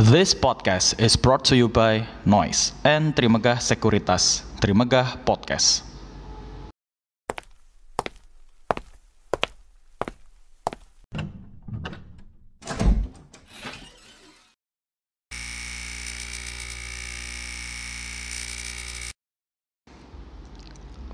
This 0.00 0.32
podcast 0.32 0.96
is 0.96 1.12
brought 1.12 1.44
to 1.52 1.54
you 1.60 1.68
by 1.68 2.08
Noise 2.24 2.72
and 2.88 3.12
Trimegah 3.12 3.60
Sekuritas. 3.60 4.48
Trimegah 4.56 5.20
Podcast. 5.28 5.84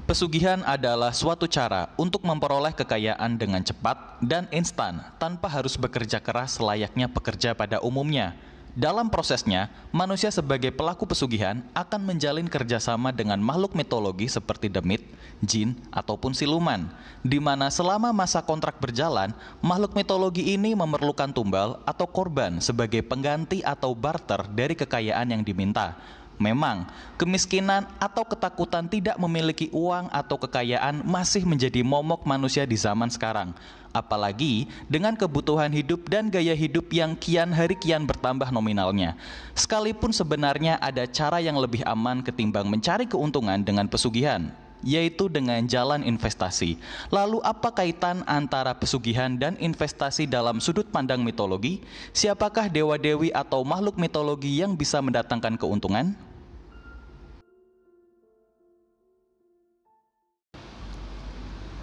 Pesugihan 0.07 0.63
adalah 0.63 1.11
suatu 1.11 1.51
cara 1.51 1.91
untuk 1.99 2.23
memperoleh 2.23 2.71
kekayaan 2.71 3.35
dengan 3.35 3.67
cepat 3.67 4.23
dan 4.23 4.47
instan 4.55 5.03
tanpa 5.19 5.51
harus 5.51 5.75
bekerja 5.75 6.23
keras 6.23 6.63
layaknya 6.63 7.11
pekerja 7.11 7.51
pada 7.51 7.83
umumnya. 7.83 8.55
Dalam 8.77 9.09
prosesnya, 9.09 9.73
manusia 9.89 10.29
sebagai 10.29 10.69
pelaku 10.69 11.09
pesugihan 11.09 11.65
akan 11.73 12.13
menjalin 12.13 12.45
kerjasama 12.45 13.09
dengan 13.09 13.41
makhluk 13.41 13.73
mitologi 13.73 14.29
seperti 14.29 14.69
demit, 14.69 15.01
jin, 15.41 15.73
ataupun 15.89 16.37
siluman, 16.37 16.85
di 17.25 17.41
mana 17.41 17.73
selama 17.73 18.13
masa 18.13 18.45
kontrak 18.45 18.77
berjalan, 18.77 19.33
makhluk 19.65 19.97
mitologi 19.97 20.53
ini 20.53 20.77
memerlukan 20.77 21.33
tumbal 21.33 21.81
atau 21.89 22.05
korban 22.05 22.61
sebagai 22.61 23.01
pengganti 23.01 23.65
atau 23.65 23.97
barter 23.97 24.45
dari 24.53 24.77
kekayaan 24.77 25.33
yang 25.33 25.41
diminta. 25.41 25.97
Memang, 26.37 26.85
kemiskinan 27.17 27.89
atau 27.97 28.21
ketakutan 28.29 28.85
tidak 28.85 29.17
memiliki 29.17 29.73
uang 29.73 30.13
atau 30.13 30.37
kekayaan 30.37 31.01
masih 31.01 31.49
menjadi 31.49 31.81
momok 31.81 32.29
manusia 32.29 32.69
di 32.69 32.77
zaman 32.77 33.09
sekarang. 33.09 33.57
Apalagi 33.97 34.69
dengan 34.85 35.17
kebutuhan 35.17 35.73
hidup 35.73 36.05
dan 36.13 36.29
gaya 36.29 36.53
hidup 36.53 36.93
yang 36.93 37.17
kian 37.17 37.49
hari 37.49 37.73
kian 37.81 38.05
bertambah 38.05 38.53
nominalnya. 38.53 39.17
Sekalipun 39.57 40.13
sebenarnya 40.13 40.77
ada 40.77 41.09
cara 41.09 41.41
yang 41.41 41.57
lebih 41.57 41.81
aman 41.89 42.21
ketimbang 42.21 42.69
mencari 42.69 43.09
keuntungan 43.09 43.65
dengan 43.65 43.89
pesugihan, 43.89 44.53
yaitu 44.85 45.29
dengan 45.29 45.65
jalan 45.65 46.05
investasi. 46.05 46.77
Lalu 47.09 47.41
apa 47.45 47.73
kaitan 47.73 48.25
antara 48.25 48.77
pesugihan 48.77 49.33
dan 49.37 49.57
investasi 49.61 50.29
dalam 50.29 50.61
sudut 50.61 50.89
pandang 50.89 51.21
mitologi? 51.21 51.85
Siapakah 52.13 52.69
dewa-dewi 52.73 53.33
atau 53.33 53.65
makhluk 53.65 53.97
mitologi 53.97 54.61
yang 54.61 54.77
bisa 54.77 55.01
mendatangkan 55.05 55.57
keuntungan? 55.57 56.17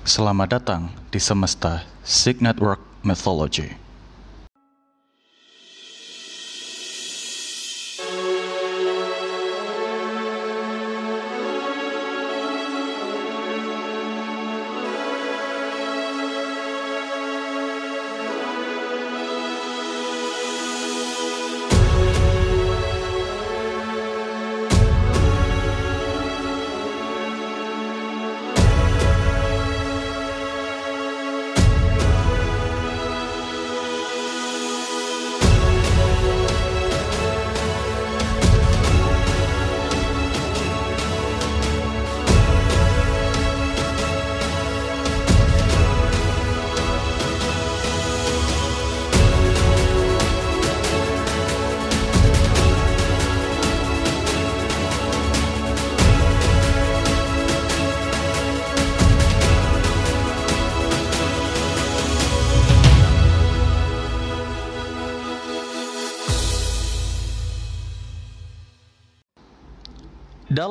Selamat 0.03 0.59
datang 0.59 0.91
di 1.16 1.19
semesta 1.22 1.88
Sig 2.03 2.44
Network 2.44 2.83
Mythology. 3.07 3.83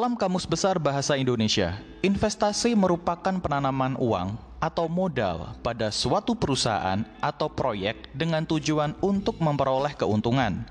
Dalam 0.02 0.18
Kamus 0.18 0.50
Besar 0.50 0.82
Bahasa 0.82 1.14
Indonesia, 1.14 1.78
investasi 2.02 2.74
merupakan 2.74 3.38
penanaman 3.38 3.94
uang 4.02 4.34
atau 4.58 4.90
modal 4.90 5.54
pada 5.62 5.94
suatu 5.94 6.34
perusahaan 6.34 7.06
atau 7.22 7.46
proyek 7.46 8.10
dengan 8.10 8.42
tujuan 8.42 8.98
untuk 8.98 9.38
memperoleh 9.38 9.94
keuntungan. 9.94 10.66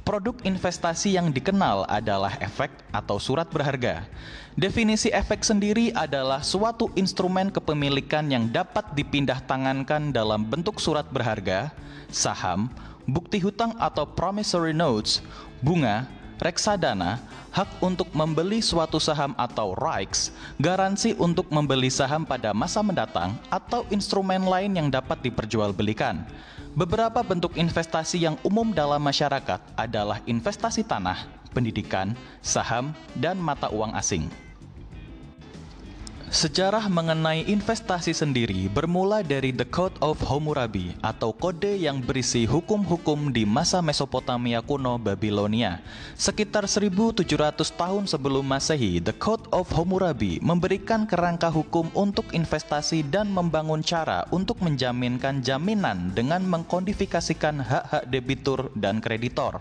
Produk 0.00 0.32
investasi 0.48 1.12
yang 1.12 1.28
dikenal 1.28 1.84
adalah 1.92 2.40
efek 2.40 2.72
atau 2.88 3.20
surat 3.20 3.52
berharga. 3.52 4.08
Definisi 4.56 5.12
efek 5.12 5.44
sendiri 5.44 5.92
adalah 5.92 6.40
suatu 6.40 6.88
instrumen 6.96 7.52
kepemilikan 7.52 8.32
yang 8.32 8.48
dapat 8.48 8.96
dipindah 8.96 9.44
tangankan 9.44 10.08
dalam 10.08 10.48
bentuk 10.48 10.80
surat 10.80 11.04
berharga, 11.12 11.68
saham, 12.08 12.72
bukti 13.04 13.44
hutang 13.44 13.76
atau 13.76 14.08
promissory 14.08 14.72
notes, 14.72 15.20
bunga, 15.60 16.08
reksadana, 16.40 17.20
hak 17.52 17.84
untuk 17.84 18.08
membeli 18.16 18.64
suatu 18.64 18.96
saham 18.96 19.36
atau 19.36 19.76
rights, 19.76 20.32
garansi 20.56 21.12
untuk 21.20 21.46
membeli 21.52 21.92
saham 21.92 22.24
pada 22.24 22.56
masa 22.56 22.80
mendatang, 22.80 23.36
atau 23.52 23.84
instrumen 23.92 24.48
lain 24.48 24.72
yang 24.74 24.88
dapat 24.88 25.20
diperjualbelikan. 25.20 26.24
Beberapa 26.72 27.20
bentuk 27.20 27.54
investasi 27.60 28.24
yang 28.24 28.40
umum 28.40 28.72
dalam 28.72 29.02
masyarakat 29.04 29.60
adalah 29.76 30.18
investasi 30.24 30.86
tanah, 30.86 31.28
pendidikan, 31.52 32.16
saham, 32.40 32.96
dan 33.18 33.36
mata 33.36 33.68
uang 33.68 33.92
asing. 33.94 34.49
Sejarah 36.30 36.86
mengenai 36.86 37.42
investasi 37.50 38.14
sendiri 38.14 38.70
bermula 38.70 39.18
dari 39.26 39.50
The 39.50 39.66
Code 39.66 39.98
of 39.98 40.22
Hammurabi 40.22 40.94
atau 41.02 41.34
kode 41.34 41.74
yang 41.74 41.98
berisi 41.98 42.46
hukum-hukum 42.46 43.34
di 43.34 43.42
masa 43.42 43.82
Mesopotamia 43.82 44.62
kuno 44.62 44.94
Babilonia. 44.94 45.82
Sekitar 46.14 46.70
1700 46.70 47.26
tahun 47.74 48.06
sebelum 48.06 48.46
Masehi, 48.46 49.02
The 49.02 49.10
Code 49.18 49.50
of 49.50 49.74
Hammurabi 49.74 50.38
memberikan 50.38 51.02
kerangka 51.02 51.50
hukum 51.50 51.90
untuk 51.98 52.30
investasi 52.30 53.10
dan 53.10 53.26
membangun 53.34 53.82
cara 53.82 54.22
untuk 54.30 54.62
menjaminkan 54.62 55.42
jaminan 55.42 56.14
dengan 56.14 56.46
mengkodifikasikan 56.46 57.58
hak-hak 57.58 58.06
debitur 58.06 58.70
dan 58.78 59.02
kreditor. 59.02 59.58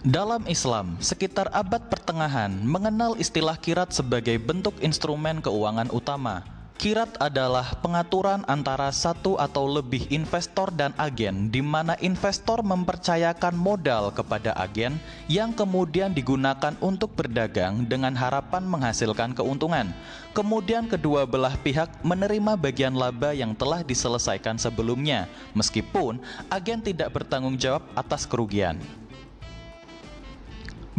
Dalam 0.00 0.48
Islam, 0.48 0.96
sekitar 0.96 1.52
abad 1.52 1.92
pertengahan 1.92 2.48
mengenal 2.64 3.20
istilah 3.20 3.60
kirat 3.60 3.92
sebagai 3.92 4.40
bentuk 4.40 4.72
instrumen 4.80 5.44
keuangan 5.44 5.92
utama. 5.92 6.40
Kirat 6.80 7.20
adalah 7.20 7.76
pengaturan 7.84 8.40
antara 8.48 8.88
satu 8.96 9.36
atau 9.36 9.68
lebih 9.68 10.08
investor 10.08 10.72
dan 10.72 10.96
agen 10.96 11.52
di 11.52 11.60
mana 11.60 12.00
investor 12.00 12.64
mempercayakan 12.64 13.52
modal 13.52 14.08
kepada 14.08 14.56
agen 14.56 14.96
yang 15.28 15.52
kemudian 15.52 16.16
digunakan 16.16 16.72
untuk 16.80 17.12
berdagang 17.12 17.84
dengan 17.84 18.16
harapan 18.16 18.64
menghasilkan 18.64 19.36
keuntungan. 19.36 19.92
Kemudian 20.32 20.88
kedua 20.88 21.28
belah 21.28 21.60
pihak 21.60 22.00
menerima 22.00 22.56
bagian 22.56 22.96
laba 22.96 23.36
yang 23.36 23.52
telah 23.52 23.84
diselesaikan 23.84 24.56
sebelumnya, 24.56 25.28
meskipun 25.52 26.24
agen 26.48 26.80
tidak 26.80 27.12
bertanggung 27.12 27.60
jawab 27.60 27.84
atas 27.92 28.24
kerugian. 28.24 28.80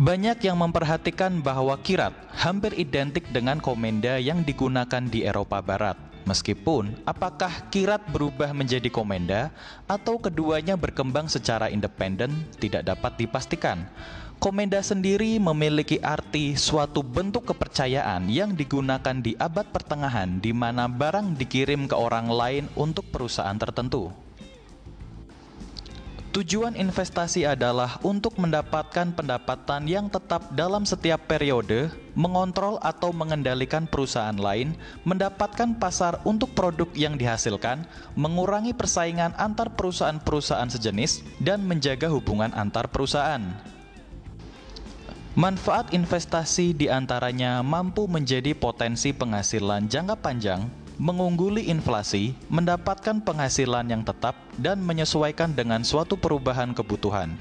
Banyak 0.01 0.42
yang 0.42 0.57
memperhatikan 0.57 1.45
bahwa 1.45 1.77
kirat 1.77 2.09
hampir 2.33 2.74
identik 2.74 3.21
dengan 3.30 3.62
komenda 3.62 4.18
yang 4.18 4.42
digunakan 4.42 4.98
di 5.06 5.21
Eropa 5.21 5.62
Barat. 5.62 5.94
Meskipun, 6.25 7.06
apakah 7.06 7.69
kirat 7.69 8.09
berubah 8.09 8.50
menjadi 8.50 8.89
komenda 8.89 9.53
atau 9.86 10.18
keduanya 10.18 10.74
berkembang 10.74 11.30
secara 11.30 11.69
independen 11.69 12.33
tidak 12.57 12.89
dapat 12.89 13.13
dipastikan. 13.21 13.86
Komenda 14.42 14.81
sendiri 14.81 15.38
memiliki 15.38 16.01
arti 16.01 16.57
suatu 16.57 17.06
bentuk 17.06 17.54
kepercayaan 17.54 18.25
yang 18.25 18.57
digunakan 18.57 19.21
di 19.21 19.38
abad 19.38 19.69
pertengahan 19.69 20.42
di 20.42 20.50
mana 20.50 20.89
barang 20.89 21.38
dikirim 21.38 21.86
ke 21.86 21.94
orang 21.94 22.25
lain 22.25 22.65
untuk 22.74 23.06
perusahaan 23.13 23.54
tertentu. 23.54 24.09
Tujuan 26.31 26.80
investasi 26.80 27.44
adalah 27.44 28.00
untuk 28.07 28.39
mendapatkan 28.39 29.12
pendapatan 29.12 29.83
yang 29.83 30.07
tetap 30.07 30.48
dalam 30.56 30.88
setiap 30.88 31.28
periode, 31.28 31.92
mengontrol 32.16 32.80
atau 32.80 33.12
mengendalikan 33.12 33.83
perusahaan 33.83 34.39
lain, 34.39 34.72
mendapatkan 35.04 35.75
pasar 35.75 36.24
untuk 36.24 36.56
produk 36.56 36.88
yang 36.95 37.19
dihasilkan, 37.19 37.83
mengurangi 38.16 38.72
persaingan 38.72 39.36
antar 39.36 39.75
perusahaan-perusahaan 39.75 40.72
sejenis, 40.72 41.19
dan 41.44 41.68
menjaga 41.68 42.07
hubungan 42.07 42.56
antar 42.56 42.88
perusahaan. 42.88 43.44
Manfaat 45.36 45.92
investasi 45.92 46.72
di 46.72 46.88
antaranya 46.88 47.60
mampu 47.60 48.07
menjadi 48.07 48.56
potensi 48.56 49.12
penghasilan 49.12 49.92
jangka 49.92 50.16
panjang 50.24 50.63
mengungguli 50.99 51.69
inflasi, 51.69 52.33
mendapatkan 52.51 53.23
penghasilan 53.23 53.88
yang 53.88 54.03
tetap, 54.03 54.35
dan 54.59 54.81
menyesuaikan 54.83 55.55
dengan 55.55 55.85
suatu 55.85 56.17
perubahan 56.17 56.75
kebutuhan. 56.75 57.38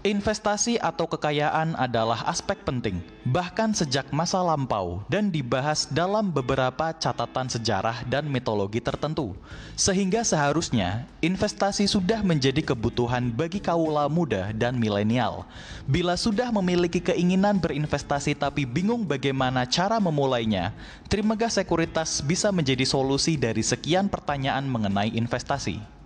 Investasi 0.00 0.80
atau 0.80 1.04
kekayaan 1.04 1.76
adalah 1.76 2.24
aspek 2.24 2.56
penting, 2.64 3.04
bahkan 3.20 3.68
sejak 3.76 4.08
masa 4.16 4.40
lampau, 4.40 5.04
dan 5.12 5.28
dibahas 5.28 5.84
dalam 5.92 6.32
beberapa 6.32 6.96
catatan 6.96 7.52
sejarah 7.52 8.08
dan 8.08 8.24
mitologi 8.24 8.80
tertentu, 8.80 9.36
sehingga 9.76 10.24
seharusnya 10.24 11.04
investasi 11.20 11.84
sudah 11.84 12.24
menjadi 12.24 12.64
kebutuhan 12.72 13.28
bagi 13.28 13.60
kaula 13.60 14.08
muda 14.08 14.56
dan 14.56 14.80
milenial. 14.80 15.44
Bila 15.84 16.16
sudah 16.16 16.48
memiliki 16.48 17.04
keinginan 17.04 17.60
berinvestasi 17.60 18.40
tapi 18.40 18.64
bingung 18.64 19.04
bagaimana 19.04 19.68
cara 19.68 20.00
memulainya, 20.00 20.72
Trimegah 21.12 21.52
Sekuritas 21.52 22.24
bisa 22.24 22.48
menjadi 22.48 22.88
solusi 22.88 23.36
dari 23.36 23.60
sekian 23.60 24.08
pertanyaan 24.08 24.64
mengenai 24.64 25.12
investasi. 25.12 25.99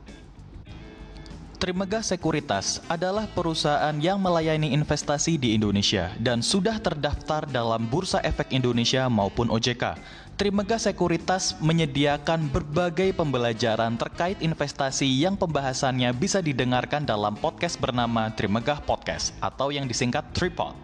Trimegah 1.55 2.03
Sekuritas 2.03 2.83
adalah 2.91 3.31
perusahaan 3.31 3.95
yang 3.97 4.19
melayani 4.19 4.75
investasi 4.75 5.39
di 5.39 5.55
Indonesia 5.55 6.11
dan 6.21 6.43
sudah 6.43 6.83
terdaftar 6.83 7.47
dalam 7.47 7.87
Bursa 7.87 8.19
Efek 8.21 8.51
Indonesia 8.51 9.07
maupun 9.07 9.49
OJK. 9.49 9.97
Trimegah 10.35 10.83
Sekuritas 10.83 11.55
menyediakan 11.63 12.51
berbagai 12.51 13.15
pembelajaran 13.15 13.95
terkait 13.95 14.43
investasi 14.43 15.07
yang 15.07 15.39
pembahasannya 15.39 16.11
bisa 16.13 16.43
didengarkan 16.43 17.07
dalam 17.07 17.39
podcast 17.39 17.79
bernama 17.79 18.29
Trimegah 18.35 18.83
Podcast 18.83 19.31
atau 19.39 19.71
yang 19.71 19.87
disingkat 19.87 20.27
Tripod. 20.35 20.84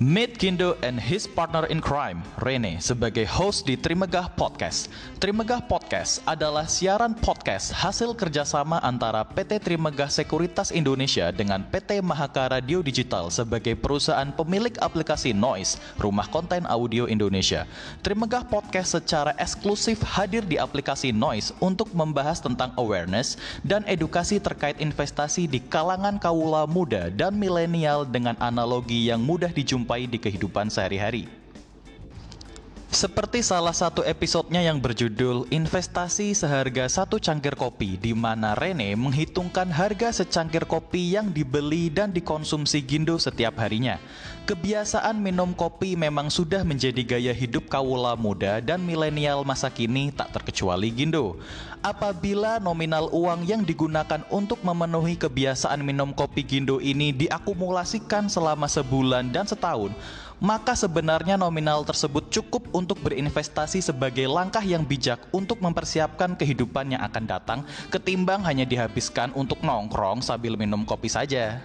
Meet 0.00 0.40
Gindo 0.40 0.80
and 0.80 0.96
his 0.96 1.28
partner 1.28 1.68
in 1.68 1.84
crime, 1.84 2.24
Rene, 2.40 2.80
sebagai 2.80 3.28
host 3.28 3.68
di 3.68 3.76
Trimegah 3.76 4.32
Podcast. 4.34 4.88
Trimegah 5.20 5.60
Podcast 5.68 6.24
adalah 6.24 6.64
siaran 6.64 7.12
podcast 7.12 7.70
hasil 7.76 8.16
kerjasama 8.16 8.80
antara 8.80 9.20
PT 9.20 9.60
Trimegah 9.60 10.08
Sekuritas 10.08 10.72
Indonesia 10.72 11.28
dengan 11.28 11.62
PT 11.68 12.00
Mahaka 12.00 12.50
Radio 12.50 12.80
Digital 12.80 13.28
sebagai 13.28 13.76
perusahaan 13.76 14.32
pemilik 14.32 14.72
aplikasi 14.80 15.36
Noise, 15.36 15.76
rumah 16.00 16.26
konten 16.26 16.64
audio 16.66 17.04
Indonesia. 17.04 17.68
Trimegah 18.00 18.48
Podcast 18.48 18.96
secara 18.96 19.36
eksklusif 19.36 20.00
hadir 20.02 20.42
di 20.42 20.56
aplikasi 20.56 21.12
Noise 21.12 21.52
untuk 21.60 21.92
membahas 21.92 22.40
tentang 22.40 22.72
awareness 22.80 23.36
dan 23.62 23.84
edukasi 23.86 24.40
terkait 24.40 24.80
investasi 24.80 25.46
di 25.46 25.60
kalangan 25.62 26.16
kaula 26.16 26.64
muda 26.64 27.12
dan 27.12 27.36
milenial 27.36 28.08
dengan 28.08 28.34
analogi 28.42 29.12
yang 29.12 29.22
mudah 29.22 29.52
dijumpai 29.52 29.81
jumpai 29.82 30.06
di 30.06 30.22
kehidupan 30.22 30.70
sehari-hari. 30.70 31.41
Seperti 32.92 33.40
salah 33.40 33.72
satu 33.72 34.04
episodenya 34.04 34.68
yang 34.68 34.76
berjudul 34.76 35.48
Investasi 35.48 36.36
Seharga 36.36 36.84
Satu 36.92 37.16
Cangkir 37.16 37.56
Kopi 37.56 37.96
di 37.96 38.12
mana 38.12 38.52
Rene 38.52 38.92
menghitungkan 39.00 39.72
harga 39.72 40.12
secangkir 40.12 40.68
kopi 40.68 41.16
yang 41.16 41.32
dibeli 41.32 41.88
dan 41.88 42.12
dikonsumsi 42.12 42.84
Gindo 42.84 43.16
setiap 43.16 43.56
harinya. 43.64 43.96
Kebiasaan 44.44 45.16
minum 45.24 45.56
kopi 45.56 45.96
memang 45.96 46.28
sudah 46.28 46.68
menjadi 46.68 47.16
gaya 47.16 47.32
hidup 47.32 47.72
kawula 47.72 48.12
muda 48.12 48.60
dan 48.60 48.84
milenial 48.84 49.40
masa 49.40 49.72
kini 49.72 50.12
tak 50.12 50.28
terkecuali 50.36 50.92
Gindo. 50.92 51.40
Apabila 51.80 52.60
nominal 52.60 53.08
uang 53.08 53.48
yang 53.48 53.64
digunakan 53.64 54.20
untuk 54.28 54.60
memenuhi 54.60 55.16
kebiasaan 55.16 55.80
minum 55.80 56.12
kopi 56.12 56.44
Gindo 56.44 56.76
ini 56.76 57.08
diakumulasikan 57.16 58.28
selama 58.28 58.68
sebulan 58.68 59.32
dan 59.32 59.48
setahun, 59.48 59.96
maka 60.42 60.74
sebenarnya 60.74 61.38
nominal 61.38 61.86
tersebut 61.86 62.26
cukup 62.34 62.66
untuk 62.74 62.98
berinvestasi 62.98 63.78
sebagai 63.78 64.26
langkah 64.26 64.60
yang 64.66 64.82
bijak 64.82 65.22
untuk 65.30 65.62
mempersiapkan 65.62 66.34
kehidupan 66.34 66.98
yang 66.98 67.02
akan 67.06 67.24
datang 67.30 67.62
ketimbang 67.94 68.42
hanya 68.42 68.66
dihabiskan 68.66 69.30
untuk 69.38 69.62
nongkrong 69.62 70.18
sambil 70.18 70.58
minum 70.58 70.82
kopi 70.82 71.06
saja. 71.06 71.62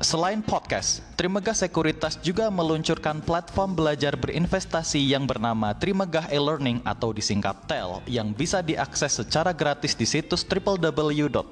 Selain 0.00 0.40
podcast, 0.40 1.04
Trimegah 1.20 1.52
Sekuritas 1.52 2.16
juga 2.24 2.48
meluncurkan 2.48 3.20
platform 3.20 3.76
belajar 3.76 4.16
berinvestasi 4.16 4.96
yang 4.96 5.28
bernama 5.28 5.76
Trimegah 5.76 6.24
e-learning 6.32 6.80
atau 6.88 7.12
disingkat 7.12 7.68
TEL 7.68 8.00
yang 8.08 8.32
bisa 8.32 8.64
diakses 8.64 9.20
secara 9.20 9.52
gratis 9.52 9.92
di 9.92 10.08
situs 10.08 10.40
www.tel.co.id. 10.48 11.44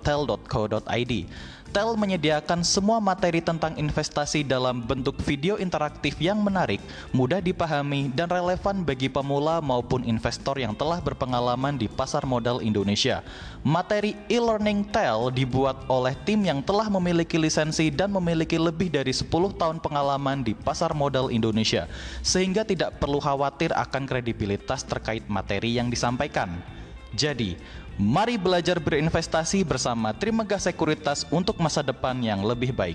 Tel 1.68 2.00
menyediakan 2.00 2.64
semua 2.64 2.96
materi 2.96 3.44
tentang 3.44 3.76
investasi 3.76 4.40
dalam 4.40 4.80
bentuk 4.80 5.20
video 5.20 5.60
interaktif 5.60 6.16
yang 6.16 6.40
menarik, 6.40 6.80
mudah 7.12 7.44
dipahami, 7.44 8.08
dan 8.16 8.32
relevan 8.32 8.80
bagi 8.80 9.12
pemula 9.12 9.60
maupun 9.60 10.00
investor 10.08 10.56
yang 10.56 10.72
telah 10.72 10.96
berpengalaman 11.04 11.76
di 11.76 11.84
pasar 11.84 12.24
modal 12.24 12.64
Indonesia. 12.64 13.20
Materi 13.60 14.16
e-learning 14.32 14.88
Tel 14.88 15.28
dibuat 15.28 15.84
oleh 15.92 16.16
tim 16.24 16.40
yang 16.40 16.64
telah 16.64 16.88
memiliki 16.88 17.36
lisensi 17.36 17.92
dan 17.92 18.16
memiliki 18.16 18.56
lebih 18.56 18.88
dari 18.88 19.12
10 19.12 19.28
tahun 19.60 19.76
pengalaman 19.84 20.40
di 20.40 20.56
pasar 20.56 20.96
modal 20.96 21.28
Indonesia, 21.28 21.84
sehingga 22.24 22.64
tidak 22.64 22.96
perlu 22.96 23.20
khawatir 23.20 23.76
akan 23.76 24.08
kredibilitas 24.08 24.88
terkait 24.88 25.28
materi 25.28 25.76
yang 25.76 25.92
disampaikan. 25.92 26.78
Jadi, 27.16 27.56
Mari 27.98 28.38
belajar 28.38 28.78
berinvestasi 28.78 29.66
bersama 29.66 30.14
Trimegah 30.14 30.62
Sekuritas 30.62 31.26
untuk 31.34 31.58
masa 31.58 31.82
depan 31.82 32.14
yang 32.22 32.46
lebih 32.46 32.70
baik. 32.70 32.94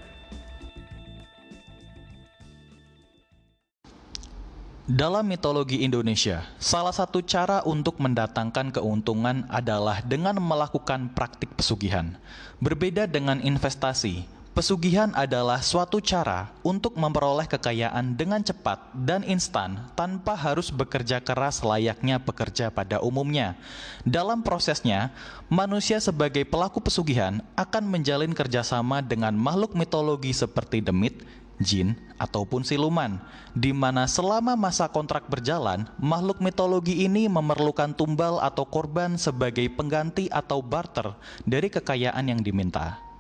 Dalam 4.88 5.27
mitologi 5.27 5.83
Indonesia, 5.83 6.48
salah 6.56 6.95
satu 6.95 7.19
cara 7.19 7.68
untuk 7.68 8.00
mendatangkan 8.00 8.71
keuntungan 8.71 9.44
adalah 9.51 10.00
dengan 10.00 10.39
melakukan 10.39 11.12
praktik 11.12 11.51
pesugihan. 11.60 12.15
Berbeda 12.63 13.04
dengan 13.04 13.44
investasi, 13.44 14.24
Pesugihan 14.53 15.09
adalah 15.17 15.65
suatu 15.65 15.97
cara 15.97 16.53
untuk 16.61 16.94
memperoleh 16.94 17.50
kekayaan 17.50 18.13
dengan 18.13 18.38
cepat 18.45 18.94
dan 18.94 19.25
instan 19.25 19.89
tanpa 19.97 20.38
harus 20.38 20.69
bekerja 20.69 21.17
keras 21.25 21.65
layaknya 21.65 22.21
pekerja 22.21 22.69
pada 22.69 23.01
umumnya. 23.01 23.57
Dalam 24.05 24.45
prosesnya, 24.45 25.10
manusia 25.50 25.98
sebagai 25.98 26.45
pelaku 26.45 26.86
pesugihan 26.86 27.41
akan 27.57 27.98
menjalin 27.98 28.29
kerjasama 28.29 29.01
dengan 29.01 29.33
makhluk 29.33 29.74
mitologi 29.74 30.29
seperti 30.38 30.86
demit, 30.86 31.25
jin, 31.57 31.98
ataupun 32.22 32.62
siluman, 32.62 33.17
di 33.57 33.74
mana 33.74 34.05
selama 34.05 34.53
masa 34.53 34.86
kontrak 34.86 35.25
berjalan, 35.33 35.89
makhluk 35.98 36.38
mitologi 36.38 37.10
ini 37.10 37.25
memerlukan 37.25 37.89
tumbal 37.98 38.38
atau 38.38 38.69
korban 38.69 39.17
sebagai 39.17 39.65
pengganti 39.74 40.29
atau 40.29 40.62
barter 40.62 41.17
dari 41.41 41.74
kekayaan 41.74 42.29
yang 42.29 42.45
diminta. 42.45 43.12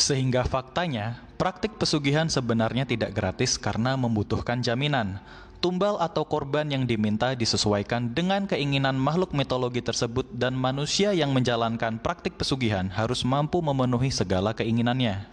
Sehingga 0.00 0.48
faktanya, 0.48 1.20
praktik 1.36 1.76
pesugihan 1.76 2.24
sebenarnya 2.24 2.88
tidak 2.88 3.12
gratis 3.12 3.60
karena 3.60 4.00
membutuhkan 4.00 4.64
jaminan. 4.64 5.20
Tumbal 5.60 6.00
atau 6.00 6.24
korban 6.24 6.64
yang 6.72 6.88
diminta 6.88 7.36
disesuaikan 7.36 8.16
dengan 8.16 8.48
keinginan 8.48 8.96
makhluk 8.96 9.36
mitologi 9.36 9.84
tersebut 9.84 10.24
dan 10.32 10.56
manusia 10.56 11.12
yang 11.12 11.36
menjalankan 11.36 12.00
praktik 12.00 12.40
pesugihan 12.40 12.88
harus 12.88 13.28
mampu 13.28 13.60
memenuhi 13.60 14.08
segala 14.08 14.56
keinginannya. 14.56 15.28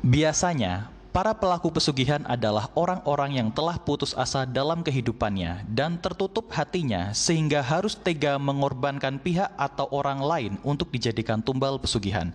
Biasanya, 0.00 0.88
para 1.12 1.36
pelaku 1.36 1.68
pesugihan 1.68 2.24
adalah 2.24 2.72
orang-orang 2.72 3.44
yang 3.44 3.48
telah 3.52 3.76
putus 3.76 4.16
asa 4.16 4.48
dalam 4.48 4.80
kehidupannya 4.80 5.68
dan 5.68 6.00
tertutup 6.00 6.48
hatinya 6.48 7.12
sehingga 7.12 7.60
harus 7.60 7.92
tega 7.92 8.40
mengorbankan 8.40 9.20
pihak 9.20 9.52
atau 9.60 9.84
orang 9.92 10.24
lain 10.24 10.52
untuk 10.64 10.88
dijadikan 10.88 11.44
tumbal 11.44 11.76
pesugihan. 11.76 12.32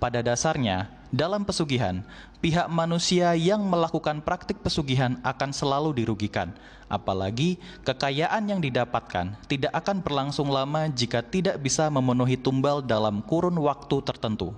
Pada 0.00 0.24
dasarnya, 0.24 0.88
dalam 1.12 1.44
pesugihan, 1.44 2.00
pihak 2.40 2.72
manusia 2.72 3.36
yang 3.36 3.60
melakukan 3.60 4.24
praktik 4.24 4.56
pesugihan 4.64 5.20
akan 5.20 5.52
selalu 5.52 5.92
dirugikan, 5.92 6.56
apalagi 6.88 7.60
kekayaan 7.84 8.48
yang 8.48 8.64
didapatkan 8.64 9.36
tidak 9.44 9.68
akan 9.76 10.00
berlangsung 10.00 10.48
lama 10.48 10.88
jika 10.88 11.20
tidak 11.20 11.60
bisa 11.60 11.84
memenuhi 11.92 12.40
tumbal 12.40 12.80
dalam 12.80 13.20
kurun 13.20 13.60
waktu 13.60 14.00
tertentu. 14.00 14.56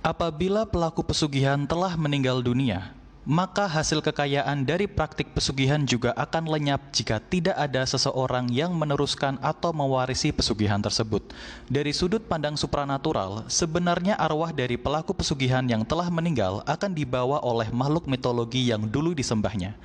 Apabila 0.00 0.64
pelaku 0.64 1.04
pesugihan 1.04 1.60
telah 1.68 1.92
meninggal 2.00 2.40
dunia, 2.40 2.96
maka 3.28 3.68
hasil 3.68 4.00
kekayaan 4.00 4.64
dari 4.64 4.88
praktik 4.88 5.36
pesugihan 5.36 5.84
juga 5.84 6.16
akan 6.16 6.48
lenyap 6.48 6.88
jika 6.88 7.20
tidak 7.20 7.52
ada 7.52 7.84
seseorang 7.84 8.48
yang 8.48 8.72
meneruskan 8.72 9.36
atau 9.44 9.76
mewarisi 9.76 10.32
pesugihan 10.32 10.80
tersebut. 10.80 11.20
Dari 11.68 11.92
sudut 11.92 12.24
pandang 12.24 12.56
supranatural, 12.56 13.44
sebenarnya 13.52 14.16
arwah 14.16 14.56
dari 14.56 14.80
pelaku 14.80 15.12
pesugihan 15.12 15.64
yang 15.68 15.84
telah 15.84 16.08
meninggal 16.08 16.64
akan 16.64 16.96
dibawa 16.96 17.44
oleh 17.44 17.68
makhluk 17.68 18.08
mitologi 18.08 18.72
yang 18.72 18.88
dulu 18.88 19.12
disembahnya. 19.12 19.76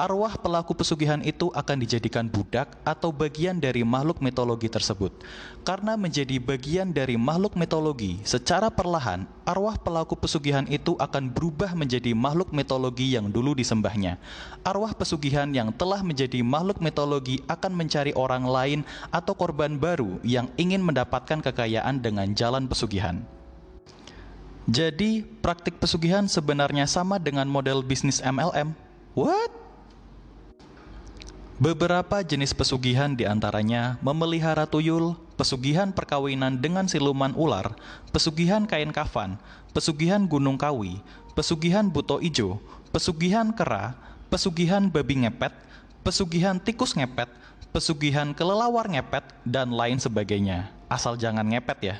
Arwah 0.00 0.32
pelaku 0.40 0.72
pesugihan 0.72 1.20
itu 1.20 1.52
akan 1.52 1.76
dijadikan 1.84 2.24
budak 2.24 2.72
atau 2.88 3.12
bagian 3.12 3.60
dari 3.60 3.84
makhluk 3.84 4.24
mitologi 4.24 4.64
tersebut. 4.72 5.12
Karena 5.60 5.92
menjadi 5.92 6.40
bagian 6.40 6.88
dari 6.88 7.20
makhluk 7.20 7.52
mitologi, 7.52 8.16
secara 8.24 8.72
perlahan 8.72 9.28
arwah 9.44 9.76
pelaku 9.76 10.16
pesugihan 10.16 10.64
itu 10.72 10.96
akan 10.96 11.28
berubah 11.28 11.76
menjadi 11.76 12.16
makhluk 12.16 12.48
mitologi 12.48 13.12
yang 13.12 13.28
dulu 13.28 13.52
disembahnya. 13.52 14.16
Arwah 14.64 14.96
pesugihan 14.96 15.52
yang 15.52 15.68
telah 15.68 16.00
menjadi 16.00 16.40
makhluk 16.40 16.80
mitologi 16.80 17.44
akan 17.44 17.72
mencari 17.76 18.16
orang 18.16 18.48
lain 18.48 18.80
atau 19.12 19.36
korban 19.36 19.76
baru 19.76 20.16
yang 20.24 20.48
ingin 20.56 20.80
mendapatkan 20.80 21.44
kekayaan 21.44 22.00
dengan 22.00 22.32
jalan 22.32 22.64
pesugihan. 22.64 23.20
Jadi, 24.64 25.28
praktik 25.44 25.76
pesugihan 25.76 26.24
sebenarnya 26.24 26.88
sama 26.88 27.20
dengan 27.20 27.44
model 27.44 27.84
bisnis 27.84 28.24
MLM. 28.24 28.72
What? 29.12 29.59
Beberapa 31.60 32.24
jenis 32.24 32.56
pesugihan 32.56 33.12
di 33.12 33.28
antaranya 33.28 34.00
memelihara 34.00 34.64
tuyul, 34.64 35.12
pesugihan 35.36 35.92
perkawinan 35.92 36.56
dengan 36.56 36.88
siluman 36.88 37.36
ular, 37.36 37.76
pesugihan 38.16 38.64
kain 38.64 38.88
kafan, 38.88 39.36
pesugihan 39.76 40.24
gunung 40.24 40.56
kawi, 40.56 41.04
pesugihan 41.36 41.84
buto 41.92 42.16
ijo, 42.24 42.56
pesugihan 42.96 43.52
kera, 43.52 43.92
pesugihan 44.32 44.88
babi 44.88 45.28
ngepet, 45.28 45.52
pesugihan 46.00 46.56
tikus 46.56 46.96
ngepet, 46.96 47.28
pesugihan 47.76 48.32
kelelawar 48.32 48.88
ngepet, 48.88 49.28
dan 49.44 49.76
lain 49.76 50.00
sebagainya. 50.00 50.72
Asal 50.88 51.20
jangan 51.20 51.44
ngepet 51.44 51.92
ya. 51.92 51.96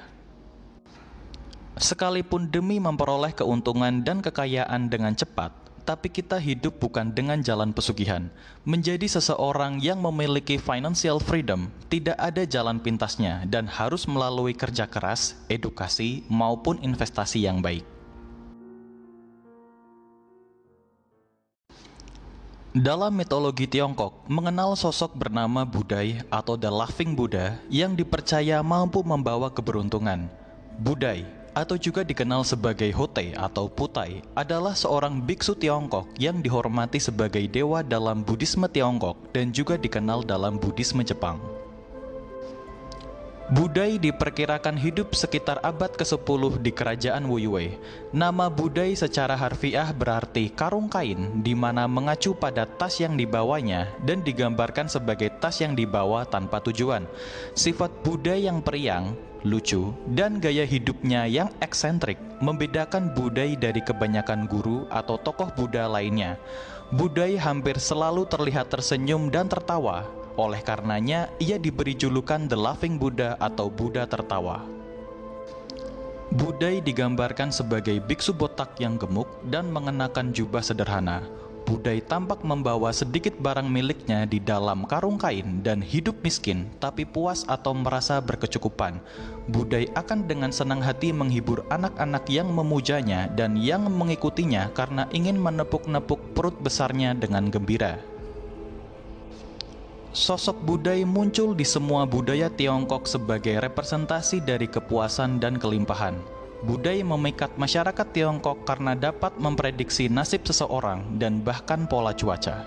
Sekalipun 1.76 2.48
demi 2.48 2.80
memperoleh 2.80 3.36
keuntungan 3.36 4.00
dan 4.00 4.24
kekayaan 4.24 4.88
dengan 4.88 5.12
cepat, 5.12 5.52
tapi 5.82 6.12
kita 6.12 6.37
hidup 6.37 6.76
bukan 6.78 7.10
dengan 7.10 7.40
jalan 7.40 7.72
pesugihan. 7.72 8.28
Menjadi 8.68 9.08
seseorang 9.08 9.80
yang 9.80 9.99
memiliki 9.99 10.60
financial 10.60 11.18
freedom 11.18 11.72
tidak 11.88 12.14
ada 12.20 12.44
jalan 12.44 12.78
pintasnya 12.78 13.42
dan 13.49 13.64
harus 13.66 14.04
melalui 14.04 14.52
kerja 14.52 14.84
keras, 14.84 15.40
edukasi, 15.49 16.22
maupun 16.28 16.78
investasi 16.84 17.42
yang 17.49 17.64
baik. 17.64 17.82
Dalam 22.70 23.18
mitologi 23.18 23.66
Tiongkok, 23.66 24.30
mengenal 24.30 24.78
sosok 24.78 25.18
bernama 25.18 25.66
Budai 25.66 26.22
atau 26.30 26.54
The 26.54 26.70
Laughing 26.70 27.18
Buddha 27.18 27.58
yang 27.66 27.99
dipercaya 27.99 28.62
mampu 28.62 29.02
membawa 29.02 29.50
keberuntungan. 29.50 30.30
Budai 30.78 31.39
atau 31.52 31.76
juga 31.76 32.07
dikenal 32.07 32.42
sebagai 32.47 32.88
Hote 32.95 33.37
atau 33.37 33.69
Putai, 33.69 34.23
adalah 34.33 34.73
seorang 34.73 35.21
biksu 35.23 35.54
Tiongkok 35.59 36.09
yang 36.16 36.40
dihormati 36.40 37.02
sebagai 37.02 37.45
dewa 37.50 37.85
dalam 37.85 38.25
Buddhisme 38.25 38.66
Tiongkok 38.71 39.19
dan 39.37 39.52
juga 39.52 39.76
dikenal 39.76 40.25
dalam 40.25 40.57
Buddhisme 40.57 41.04
Jepang. 41.04 41.59
Budai 43.50 43.99
diperkirakan 43.99 44.78
hidup 44.78 45.11
sekitar 45.11 45.59
abad 45.66 45.90
ke-10 45.99 46.62
di 46.62 46.71
kerajaan 46.71 47.26
Wuyue. 47.26 47.83
Nama 48.14 48.47
Budai 48.47 48.95
secara 48.95 49.35
harfiah 49.35 49.90
berarti 49.90 50.54
karung 50.54 50.87
kain 50.87 51.42
di 51.42 51.59
mana 51.59 51.90
mengacu 51.90 52.30
pada 52.30 52.62
tas 52.62 53.02
yang 53.02 53.19
dibawanya 53.19 53.90
dan 54.07 54.23
digambarkan 54.23 54.87
sebagai 54.87 55.35
tas 55.42 55.59
yang 55.59 55.75
dibawa 55.75 56.23
tanpa 56.30 56.62
tujuan. 56.62 57.11
Sifat 57.59 57.90
Budai 58.07 58.47
yang 58.47 58.62
periang, 58.62 59.19
lucu, 59.42 59.99
dan 60.07 60.38
gaya 60.38 60.62
hidupnya 60.62 61.26
yang 61.26 61.50
eksentrik 61.59 62.23
membedakan 62.38 63.11
Budai 63.19 63.59
dari 63.59 63.83
kebanyakan 63.83 64.47
guru 64.47 64.87
atau 64.95 65.19
tokoh 65.19 65.50
Buddha 65.59 65.90
lainnya. 65.90 66.38
Budai 66.95 67.35
hampir 67.35 67.83
selalu 67.83 68.30
terlihat 68.30 68.71
tersenyum 68.71 69.26
dan 69.26 69.50
tertawa, 69.50 70.07
oleh 70.49 70.64
karenanya, 70.64 71.28
ia 71.37 71.61
diberi 71.61 71.92
julukan 71.92 72.49
The 72.49 72.56
Laughing 72.56 72.97
Buddha 72.97 73.37
atau 73.37 73.68
Buddha 73.68 74.09
tertawa. 74.09 74.64
Budai 76.30 76.78
digambarkan 76.78 77.50
sebagai 77.50 77.99
biksu 77.99 78.30
botak 78.30 78.78
yang 78.78 78.94
gemuk 78.94 79.26
dan 79.50 79.66
mengenakan 79.66 80.30
jubah 80.30 80.62
sederhana. 80.62 81.26
Budai 81.66 82.02
tampak 82.02 82.47
membawa 82.47 82.94
sedikit 82.94 83.35
barang 83.38 83.66
miliknya 83.66 84.26
di 84.26 84.38
dalam 84.38 84.87
karung 84.87 85.18
kain 85.18 85.62
dan 85.62 85.78
hidup 85.78 86.18
miskin 86.23 86.66
tapi 86.82 87.02
puas 87.02 87.42
atau 87.47 87.75
merasa 87.75 88.23
berkecukupan. 88.23 89.02
Budai 89.50 89.87
akan 89.99 90.30
dengan 90.30 90.50
senang 90.54 90.78
hati 90.82 91.11
menghibur 91.11 91.66
anak-anak 91.70 92.26
yang 92.30 92.50
memujanya 92.50 93.30
dan 93.35 93.54
yang 93.54 93.87
mengikutinya 93.90 94.70
karena 94.75 95.11
ingin 95.11 95.35
menepuk-nepuk 95.35 96.18
perut 96.35 96.54
besarnya 96.62 97.14
dengan 97.14 97.50
gembira. 97.50 97.99
Sosok 100.10 100.66
Budai 100.66 101.06
muncul 101.06 101.54
di 101.54 101.62
semua 101.62 102.02
budaya 102.02 102.50
Tiongkok 102.50 103.06
sebagai 103.06 103.62
representasi 103.62 104.42
dari 104.42 104.66
kepuasan 104.66 105.38
dan 105.38 105.54
kelimpahan. 105.54 106.18
Budai 106.66 107.06
memikat 107.06 107.54
masyarakat 107.54 108.10
Tiongkok 108.10 108.66
karena 108.66 108.98
dapat 108.98 109.38
memprediksi 109.38 110.10
nasib 110.10 110.42
seseorang 110.42 111.06
dan 111.22 111.38
bahkan 111.46 111.86
pola 111.86 112.10
cuaca. 112.10 112.66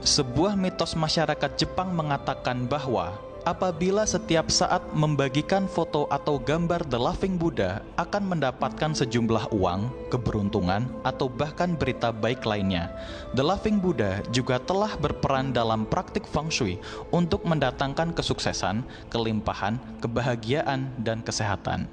Sebuah 0.00 0.56
mitos 0.56 0.96
masyarakat 0.96 1.60
Jepang 1.60 1.92
mengatakan 1.92 2.64
bahwa 2.64 3.12
apabila 3.46 4.02
setiap 4.02 4.50
saat 4.50 4.82
membagikan 4.90 5.70
foto 5.70 6.10
atau 6.10 6.34
gambar 6.42 6.82
The 6.90 6.98
Laughing 6.98 7.38
Buddha 7.38 7.78
akan 7.94 8.34
mendapatkan 8.34 8.90
sejumlah 8.98 9.54
uang, 9.54 10.10
keberuntungan, 10.10 10.90
atau 11.06 11.30
bahkan 11.30 11.78
berita 11.78 12.10
baik 12.10 12.42
lainnya. 12.42 12.90
The 13.38 13.46
Laughing 13.46 13.78
Buddha 13.78 14.18
juga 14.34 14.58
telah 14.58 14.98
berperan 14.98 15.54
dalam 15.54 15.86
praktik 15.86 16.26
feng 16.26 16.50
shui 16.50 16.82
untuk 17.14 17.46
mendatangkan 17.46 18.10
kesuksesan, 18.18 18.82
kelimpahan, 19.14 19.78
kebahagiaan, 20.02 20.90
dan 21.06 21.22
kesehatan. 21.22 21.86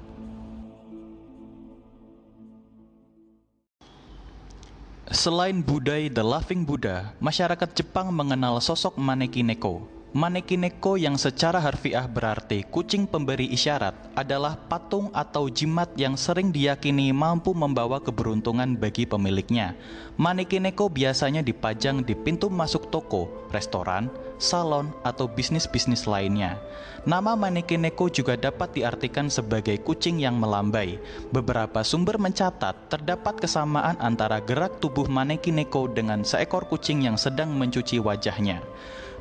Selain 5.14 5.62
Budai 5.62 6.10
The 6.10 6.26
Laughing 6.26 6.66
Buddha, 6.66 7.14
masyarakat 7.22 7.70
Jepang 7.78 8.10
mengenal 8.10 8.58
sosok 8.58 8.98
Maneki 8.98 9.46
Neko 9.46 9.94
Manekineko 10.14 10.94
yang 10.94 11.18
secara 11.18 11.58
harfiah 11.58 12.06
berarti 12.06 12.62
kucing 12.62 13.02
pemberi 13.02 13.50
isyarat 13.50 14.14
adalah 14.14 14.54
patung 14.54 15.10
atau 15.10 15.50
jimat 15.50 15.90
yang 15.98 16.14
sering 16.14 16.54
diyakini 16.54 17.10
mampu 17.10 17.50
membawa 17.50 17.98
keberuntungan 17.98 18.78
bagi 18.78 19.10
pemiliknya. 19.10 19.74
Manekineko 20.14 20.86
biasanya 20.86 21.42
dipajang 21.42 22.06
di 22.06 22.14
pintu 22.14 22.46
masuk 22.46 22.94
toko, 22.94 23.26
restoran, 23.50 24.06
salon, 24.38 24.94
atau 25.02 25.26
bisnis-bisnis 25.26 26.06
lainnya. 26.06 26.62
Nama 27.10 27.34
Manekineko 27.34 28.06
juga 28.06 28.38
dapat 28.38 28.70
diartikan 28.70 29.26
sebagai 29.26 29.82
kucing 29.82 30.22
yang 30.22 30.38
melambai. 30.38 30.94
Beberapa 31.34 31.82
sumber 31.82 32.22
mencatat 32.22 32.86
terdapat 32.86 33.42
kesamaan 33.42 33.98
antara 33.98 34.38
gerak 34.38 34.78
tubuh 34.78 35.10
Manekineko 35.10 35.90
dengan 35.90 36.22
seekor 36.22 36.70
kucing 36.70 37.02
yang 37.02 37.18
sedang 37.18 37.50
mencuci 37.50 37.98
wajahnya. 37.98 38.62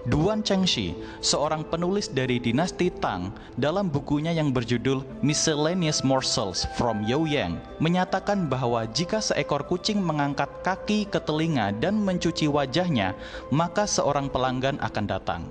Duan 0.03 0.43
Chengxi, 0.43 0.91
seorang 1.23 1.63
penulis 1.63 2.11
dari 2.11 2.35
dinasti 2.35 2.91
Tang, 2.91 3.31
dalam 3.55 3.87
bukunya 3.87 4.35
yang 4.35 4.51
berjudul 4.51 4.99
Miscellaneous 5.23 6.03
Morsels 6.03 6.67
from 6.75 7.07
Youyang, 7.07 7.55
menyatakan 7.79 8.51
bahwa 8.51 8.83
jika 8.91 9.23
seekor 9.23 9.63
kucing 9.63 10.03
mengangkat 10.03 10.51
kaki 10.59 11.07
ke 11.07 11.23
telinga 11.23 11.71
dan 11.79 12.03
mencuci 12.03 12.51
wajahnya, 12.51 13.15
maka 13.47 13.87
seorang 13.87 14.27
pelanggan 14.27 14.75
akan 14.83 15.05
datang. 15.07 15.41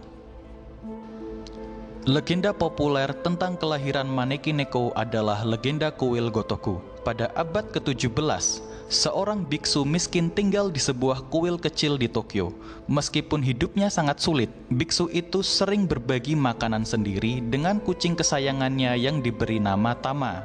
Legenda 2.04 2.52
populer 2.52 3.08
tentang 3.24 3.56
kelahiran 3.56 4.04
Maneki 4.04 4.52
Neko 4.52 4.92
adalah 4.92 5.48
legenda 5.48 5.88
kuil 5.88 6.28
Gotoku. 6.28 6.82
Pada 7.08 7.32
abad 7.32 7.72
ke-17, 7.72 8.60
seorang 8.92 9.48
biksu 9.48 9.88
miskin 9.88 10.28
tinggal 10.28 10.68
di 10.68 10.76
sebuah 10.76 11.32
kuil 11.32 11.56
kecil 11.56 11.96
di 11.96 12.06
Tokyo. 12.06 12.52
Meskipun 12.84 13.40
hidupnya 13.40 13.88
sangat 13.88 14.20
sulit, 14.20 14.52
biksu 14.68 15.08
itu 15.08 15.40
sering 15.40 15.88
berbagi 15.88 16.36
makanan 16.36 16.84
sendiri 16.84 17.40
dengan 17.40 17.80
kucing 17.80 18.12
kesayangannya 18.12 19.00
yang 19.00 19.24
diberi 19.24 19.56
nama 19.56 19.96
Tama. 19.96 20.44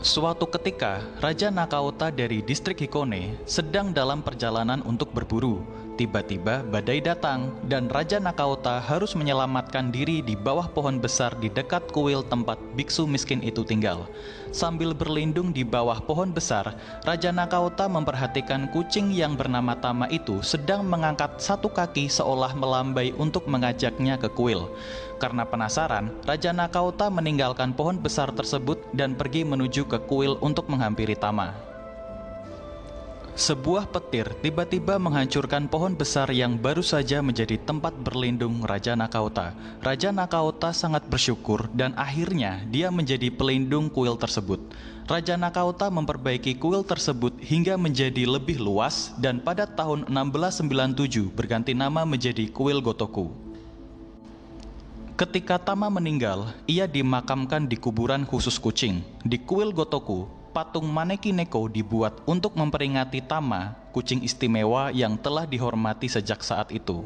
Suatu 0.00 0.48
ketika, 0.48 1.04
Raja 1.20 1.52
Nakaota 1.52 2.08
dari 2.08 2.40
distrik 2.40 2.80
Hikone 2.80 3.36
sedang 3.44 3.92
dalam 3.92 4.24
perjalanan 4.24 4.80
untuk 4.84 5.12
berburu. 5.12 5.60
Tiba-tiba 5.96 6.60
badai 6.60 7.00
datang 7.00 7.56
dan 7.64 7.88
Raja 7.88 8.20
Nakaota 8.20 8.84
harus 8.84 9.16
menyelamatkan 9.16 9.88
diri 9.88 10.20
di 10.20 10.36
bawah 10.36 10.68
pohon 10.68 11.00
besar 11.00 11.32
di 11.40 11.48
dekat 11.48 11.88
kuil 11.88 12.20
tempat 12.20 12.60
biksu 12.76 13.08
miskin 13.08 13.40
itu 13.40 13.64
tinggal. 13.64 14.04
Sambil 14.52 14.92
berlindung 14.92 15.56
di 15.56 15.64
bawah 15.64 15.96
pohon 16.04 16.36
besar, 16.36 16.76
Raja 17.00 17.32
Nakaota 17.32 17.88
memperhatikan 17.88 18.68
kucing 18.76 19.08
yang 19.08 19.40
bernama 19.40 19.72
Tama 19.72 20.04
itu 20.12 20.44
sedang 20.44 20.84
mengangkat 20.84 21.40
satu 21.40 21.72
kaki 21.72 22.12
seolah 22.12 22.52
melambai 22.52 23.16
untuk 23.16 23.48
mengajaknya 23.48 24.20
ke 24.20 24.28
kuil. 24.28 24.68
Karena 25.16 25.48
penasaran, 25.48 26.12
Raja 26.28 26.52
Nakaota 26.52 27.08
meninggalkan 27.08 27.72
pohon 27.72 27.96
besar 27.96 28.36
tersebut 28.36 28.84
dan 28.92 29.16
pergi 29.16 29.48
menuju 29.48 29.88
ke 29.88 29.96
kuil 30.04 30.36
untuk 30.44 30.68
menghampiri 30.68 31.16
Tama. 31.16 31.75
Sebuah 33.36 33.92
petir 33.92 34.32
tiba-tiba 34.40 34.96
menghancurkan 34.96 35.68
pohon 35.68 35.92
besar 35.92 36.32
yang 36.32 36.56
baru 36.56 36.80
saja 36.80 37.20
menjadi 37.20 37.60
tempat 37.60 37.92
berlindung 38.00 38.64
Raja 38.64 38.96
Nakaota. 38.96 39.52
Raja 39.84 40.08
Nakaota 40.08 40.72
sangat 40.72 41.04
bersyukur 41.04 41.68
dan 41.76 41.92
akhirnya 42.00 42.64
dia 42.72 42.88
menjadi 42.88 43.28
pelindung 43.28 43.92
kuil 43.92 44.16
tersebut. 44.16 44.72
Raja 45.04 45.36
Nakaota 45.36 45.92
memperbaiki 45.92 46.56
kuil 46.56 46.80
tersebut 46.80 47.36
hingga 47.36 47.76
menjadi 47.76 48.24
lebih 48.24 48.56
luas 48.56 49.12
dan 49.20 49.44
pada 49.44 49.68
tahun 49.68 50.08
1697 50.08 51.28
berganti 51.36 51.76
nama 51.76 52.08
menjadi 52.08 52.48
kuil 52.48 52.80
Gotoku. 52.80 53.36
Ketika 55.16 55.60
Tama 55.60 55.92
meninggal, 55.92 56.56
ia 56.64 56.88
dimakamkan 56.88 57.68
di 57.68 57.76
kuburan 57.76 58.24
khusus 58.24 58.56
kucing. 58.56 59.04
Di 59.24 59.40
kuil 59.40 59.72
Gotoku, 59.72 60.28
patung 60.56 60.88
Maneki 60.88 61.36
Neko 61.36 61.68
dibuat 61.68 62.24
untuk 62.24 62.56
memperingati 62.56 63.20
Tama, 63.20 63.76
kucing 63.92 64.24
istimewa 64.24 64.88
yang 64.88 65.20
telah 65.20 65.44
dihormati 65.44 66.08
sejak 66.08 66.40
saat 66.40 66.72
itu. 66.72 67.04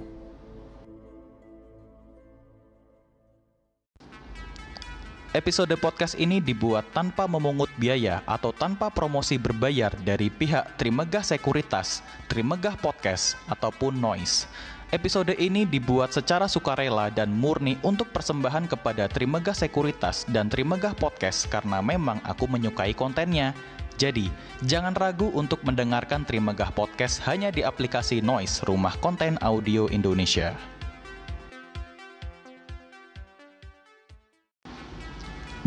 Episode 5.35 5.75
podcast 5.83 6.15
ini 6.15 6.39
dibuat 6.39 6.95
tanpa 6.95 7.27
memungut 7.27 7.71
biaya 7.75 8.23
atau 8.23 8.55
tanpa 8.55 8.87
promosi 8.87 9.35
berbayar 9.35 9.99
dari 9.99 10.31
pihak 10.31 10.79
Trimegah 10.79 11.23
Sekuritas, 11.27 12.07
Trimegah 12.31 12.79
Podcast, 12.79 13.35
ataupun 13.51 13.99
Noise. 13.99 14.47
Episode 14.91 15.39
ini 15.39 15.63
dibuat 15.63 16.11
secara 16.11 16.51
sukarela 16.51 17.15
dan 17.15 17.31
murni 17.31 17.79
untuk 17.87 18.11
persembahan 18.11 18.67
kepada 18.67 19.07
Trimegah 19.07 19.55
Sekuritas 19.55 20.27
dan 20.27 20.51
Trimegah 20.51 20.99
Podcast 20.99 21.47
karena 21.47 21.79
memang 21.79 22.19
aku 22.27 22.51
menyukai 22.51 22.91
kontennya. 22.91 23.55
Jadi, 24.03 24.27
jangan 24.67 24.99
ragu 24.99 25.31
untuk 25.31 25.63
mendengarkan 25.63 26.27
Trimegah 26.27 26.75
Podcast 26.75 27.23
hanya 27.23 27.55
di 27.55 27.63
aplikasi 27.63 28.19
Noise, 28.19 28.67
rumah 28.67 28.99
konten 28.99 29.39
audio 29.47 29.87
Indonesia. 29.95 30.59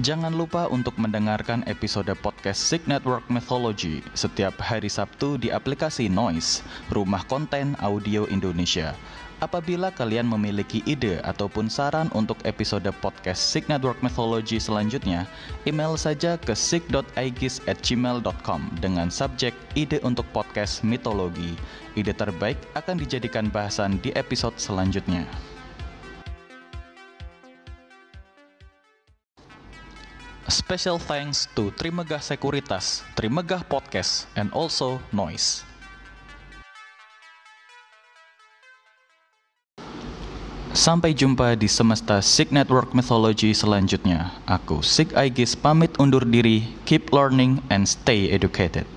Jangan 0.03 0.36
lupa 0.36 0.67
untuk 0.67 1.00
mendengarkan 1.00 1.63
episode 1.63 2.12
podcast 2.19 2.60
Sig 2.60 2.83
Network 2.91 3.24
Mythology 3.31 4.03
setiap 4.12 4.60
hari 4.60 4.91
Sabtu 4.91 5.39
di 5.39 5.48
aplikasi 5.48 6.12
Noise, 6.12 6.60
rumah 6.91 7.24
konten 7.24 7.79
audio 7.79 8.27
Indonesia. 8.27 9.00
Apabila 9.39 9.95
kalian 9.95 10.27
memiliki 10.27 10.83
ide 10.83 11.24
ataupun 11.24 11.72
saran 11.72 12.12
untuk 12.12 12.36
episode 12.43 12.91
podcast 13.00 13.48
Sig 13.48 13.63
Network 13.72 14.03
Mythology 14.03 14.60
selanjutnya, 14.60 15.24
email 15.63 15.95
saja 15.95 16.36
ke 16.36 16.51
sig.aegis@gmail.com 16.51 18.62
dengan 18.83 19.07
subjek 19.07 19.55
ide 19.72 20.03
untuk 20.03 20.27
podcast 20.36 20.83
mitologi. 20.83 21.55
Ide 21.95 22.12
terbaik 22.12 22.60
akan 22.75 23.00
dijadikan 23.00 23.48
bahasan 23.48 24.03
di 24.03 24.12
episode 24.19 24.60
selanjutnya. 24.60 25.24
Special 30.63 30.96
thanks 30.96 31.43
to 31.60 31.75
Trimegah 31.75 32.24
Sekuritas, 32.24 33.03
Trimegah 33.20 33.67
Podcast, 33.67 34.32
and 34.39 34.48
also 34.55 35.03
Noise. 35.12 35.67
Sampai 40.72 41.12
jumpa 41.12 41.60
di 41.60 41.67
semesta 41.67 42.24
Sig 42.24 42.55
Network 42.55 42.96
Mythology 42.96 43.51
selanjutnya. 43.51 44.32
Aku 44.48 44.79
Sig 44.79 45.12
Aegis 45.20 45.51
pamit 45.53 46.00
undur 46.00 46.24
diri, 46.24 46.63
keep 46.88 47.12
learning 47.12 47.60
and 47.67 47.84
stay 47.84 48.32
educated. 48.32 48.88